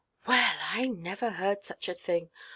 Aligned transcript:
"Well! 0.25 0.55
I 0.71 0.87
never 0.87 1.29
heard 1.29 1.63
such 1.63 1.87
a 1.87 1.93
thing. 1.93 2.31